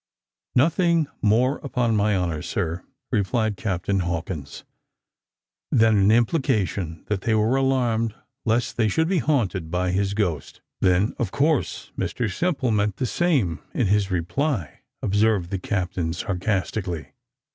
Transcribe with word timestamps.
"Nothing 0.55 1.05
more 1.21 1.59
upon 1.59 1.95
my 1.95 2.17
honour, 2.17 2.41
sir," 2.41 2.81
replied 3.11 3.55
Captain 3.55 3.99
Hawkins, 3.99 4.63
"than 5.71 5.95
an 5.95 6.09
implication 6.09 7.03
that 7.05 7.21
they 7.21 7.35
were 7.35 7.55
alarmed 7.55 8.15
lest 8.43 8.77
they 8.77 8.87
should 8.87 9.07
be 9.07 9.19
haunted 9.19 9.69
by 9.69 9.91
his 9.91 10.15
ghost." 10.15 10.59
"Then, 10.79 11.13
of 11.19 11.29
course, 11.31 11.91
Mr 11.95 12.35
Simple 12.35 12.71
meant 12.71 12.95
the 12.97 13.05
same 13.05 13.59
in 13.75 13.85
his 13.85 14.09
reply," 14.09 14.79
observed 15.03 15.51
the 15.51 15.59
captain 15.59 16.13
sarcastically. 16.13 17.11